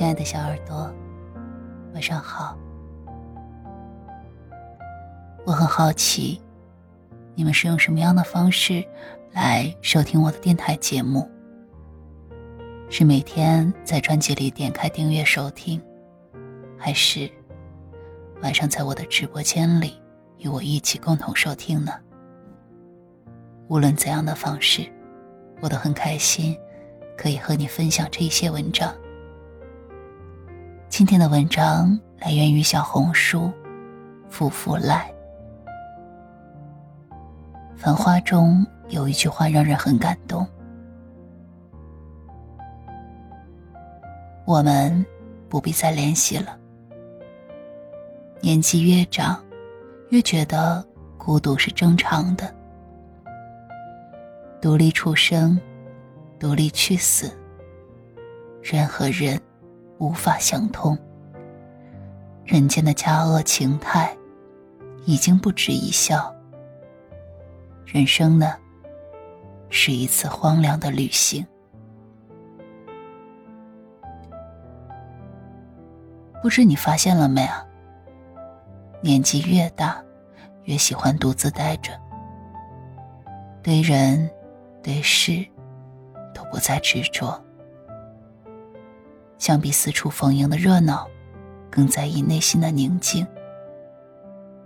[0.00, 0.90] 亲爱的小耳朵，
[1.92, 2.56] 晚上好。
[5.44, 6.40] 我很好奇，
[7.34, 8.82] 你们是用什么样的方式
[9.32, 11.28] 来收听我的电台节目？
[12.88, 15.78] 是每天在专辑里点开订阅收听，
[16.78, 17.30] 还是
[18.40, 20.00] 晚上在我的直播间里
[20.38, 21.92] 与我一起共同收听呢？
[23.68, 24.90] 无论怎样的方式，
[25.60, 26.56] 我都很开心，
[27.18, 28.90] 可以和你分享这一些文章。
[31.00, 33.50] 今天的文章来源于小红书
[34.28, 35.10] “付付赖”。
[37.74, 40.46] 繁花中有一句话让人很感动：
[44.44, 45.06] 我们
[45.48, 46.54] 不必再联系了。
[48.42, 49.42] 年纪越长，
[50.10, 52.54] 越觉得孤独是正常的。
[54.60, 55.58] 独立出生，
[56.38, 57.34] 独立去死。
[58.62, 59.40] 任何人。
[60.00, 60.98] 无法相通，
[62.42, 64.16] 人间的佳恶情态
[65.04, 66.34] 已经不值一笑。
[67.84, 68.56] 人生呢，
[69.68, 71.46] 是一次荒凉的旅行。
[76.42, 77.62] 不知你发现了没啊？
[79.02, 80.02] 年纪越大，
[80.64, 81.92] 越喜欢独自待着，
[83.62, 84.30] 对人、
[84.82, 85.46] 对事
[86.32, 87.38] 都不再执着。
[89.40, 91.08] 相比四处逢迎的热闹，
[91.70, 93.26] 更在意内心的宁静。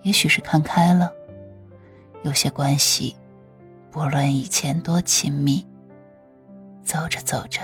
[0.00, 1.12] 也许是看开了，
[2.22, 3.14] 有些关系，
[3.90, 5.64] 不论以前多亲密，
[6.82, 7.60] 走着走着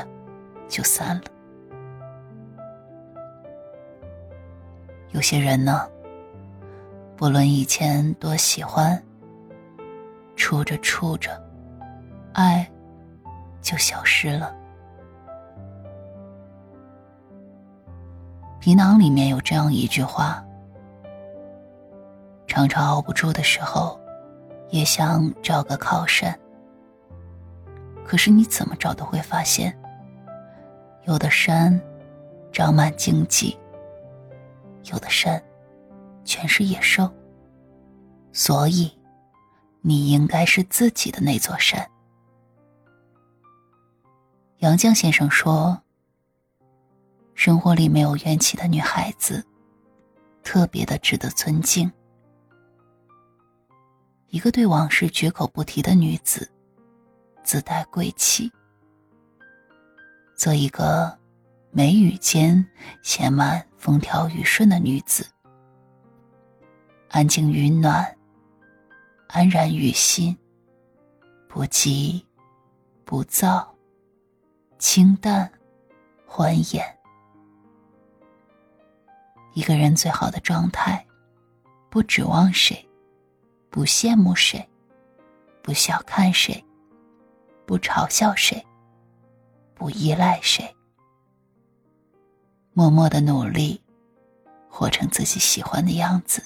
[0.69, 1.23] 就散了。
[5.13, 5.89] 有些人呢，
[7.17, 9.03] 不论以前多喜欢，
[10.37, 11.43] 处着处着，
[12.35, 12.71] 爱
[13.63, 14.55] 就消失了。
[18.61, 20.45] 皮囊里面有这样一句话：
[22.47, 23.99] 常常熬不住的时候，
[24.71, 26.37] 也想找个靠山。
[28.05, 29.79] 可是你怎么找都会发现，
[31.05, 31.81] 有的山
[32.53, 33.57] 长满荆棘，
[34.93, 35.41] 有的山
[36.25, 37.09] 全是野兽。
[38.33, 38.91] 所以，
[39.83, 41.89] 你应该是自己的那座山。
[44.59, 45.81] 杨绛先生说。
[47.39, 49.47] 生活里没有怨气的女孩子，
[50.43, 51.89] 特别的值得尊敬。
[54.27, 56.51] 一个对往事绝口不提的女子，
[57.45, 58.51] 自带贵气；
[60.35, 61.17] 做一个
[61.71, 62.67] 眉宇间
[63.05, 65.25] 写满风调雨顺的女子，
[67.09, 68.05] 安静云暖，
[69.29, 70.37] 安然于心，
[71.47, 72.27] 不急
[73.05, 73.73] 不躁，
[74.81, 75.49] 清淡
[76.27, 76.98] 欢颜。
[79.59, 81.05] 一个人最好的状态，
[81.91, 82.89] 不指望谁，
[83.71, 84.65] 不羡慕谁，
[85.65, 86.65] 不小看谁，
[87.67, 88.65] 不嘲笑谁，
[89.75, 90.73] 不依赖谁，
[92.73, 93.83] 默默的努力，
[94.69, 96.41] 活成自己喜欢的样子。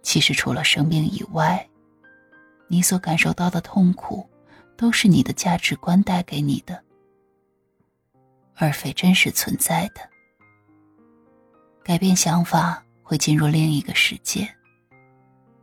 [0.00, 1.68] 其实，除了生病以外，
[2.68, 4.26] 你所感受到的痛苦。
[4.80, 6.82] 都是你的价值观带给你的，
[8.54, 10.00] 而非真实存在的。
[11.84, 14.48] 改变想法会进入另一个世界，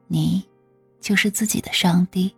[0.05, 0.47] 你
[1.01, 2.31] 就是自己的上帝。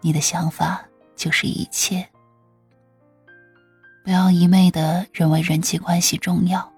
[0.00, 0.86] 你的想法
[1.16, 2.08] 就是一切。
[4.04, 6.72] 不要一昧的认为人际关系重要，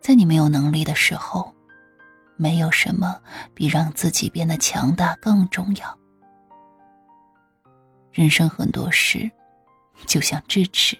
[0.00, 1.54] 在你没有能力的时候，
[2.36, 3.20] 没有什么
[3.52, 6.01] 比让自己变得强大更重要。
[8.12, 9.30] 人生很多事，
[10.06, 10.98] 就像智齿，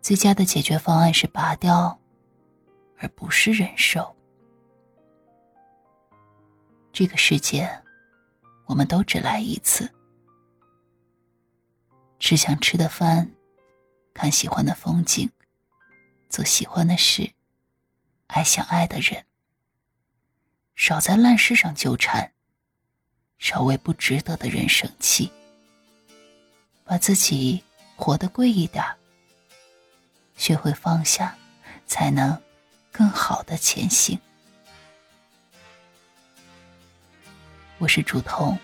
[0.00, 1.98] 最佳的解决方案是拔掉，
[2.98, 4.14] 而不是忍受。
[6.92, 7.68] 这个世界，
[8.66, 9.92] 我们都只来一次。
[12.20, 13.28] 吃想吃的饭，
[14.14, 15.28] 看喜欢的风景，
[16.28, 17.28] 做喜欢的事，
[18.28, 19.24] 爱想爱的人。
[20.76, 22.32] 少在烂事上纠缠。
[23.38, 25.30] 少为不值得的人生气，
[26.84, 27.62] 把自己
[27.94, 28.84] 活得贵一点，
[30.36, 31.36] 学会放下，
[31.86, 32.36] 才能
[32.90, 34.18] 更好的前行。
[37.78, 38.58] 我是竹筒，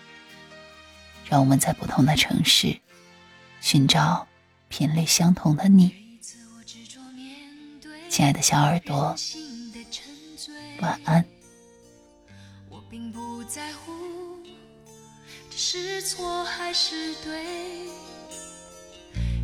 [1.29, 2.77] 让我们在不同的城市
[3.61, 4.27] 寻找
[4.67, 6.19] 频率相同的你。
[8.09, 9.15] 亲爱的小耳朵，
[10.81, 11.25] 晚安
[12.89, 14.14] 并不在乎。
[15.57, 17.45] 是错还是对？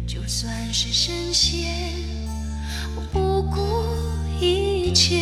[0.06, 1.74] 就算是神仙，
[2.98, 3.88] 我不顾
[4.46, 5.16] 一切；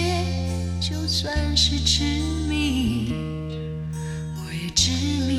[0.81, 2.03] 就算是执
[2.49, 3.13] 迷，
[4.35, 4.89] 我也执
[5.27, 5.38] 迷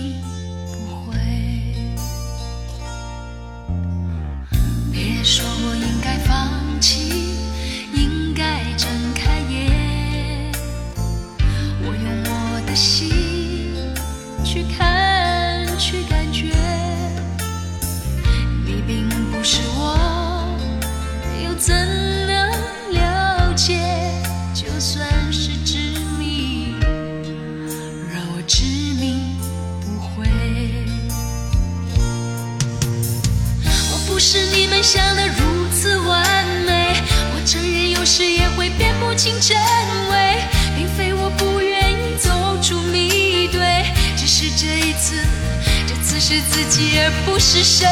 [46.21, 47.87] 是自己，而不是谁。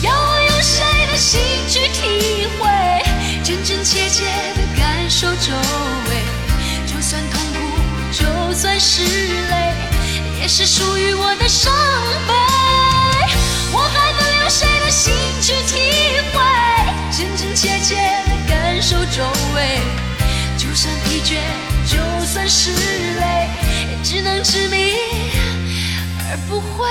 [0.00, 2.62] 要我用谁的心去体会，
[3.42, 4.22] 真真切切
[4.54, 5.52] 的感受周
[6.08, 6.22] 围。
[6.86, 7.58] 就算痛苦，
[8.12, 9.74] 就算是泪，
[10.40, 11.72] 也是属于我的伤
[12.28, 12.32] 悲。
[13.72, 15.12] 我还能用谁的心
[15.42, 15.80] 去体
[16.32, 16.38] 会，
[17.10, 19.24] 真真切切的感受周
[19.56, 19.80] 围。
[20.56, 21.40] 就算疲倦，
[21.90, 23.48] 就算是累，
[24.14, 24.92] 只能执迷
[26.28, 26.86] 而不悔。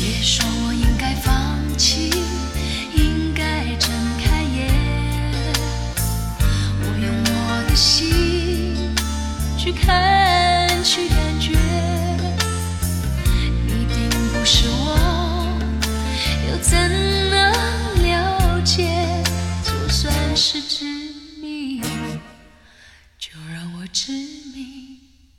[0.00, 2.10] 别说我应该放弃
[2.96, 3.88] 应该睁
[4.18, 4.74] 开眼
[6.80, 8.74] 我用我的心
[9.56, 10.09] 去看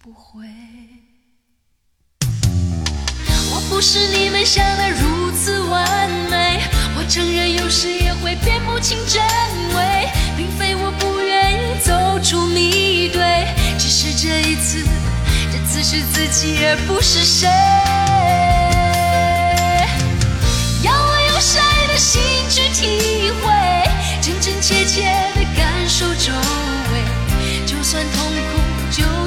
[0.03, 0.48] 不会，
[3.53, 6.59] 我不是你们想的如此完美，
[6.98, 9.21] 我承认有时也会辨不清真
[9.75, 13.21] 伪，并非我不愿意走出迷堆，
[13.77, 14.83] 只是这一次，
[15.51, 17.47] 这次是自己而不是谁。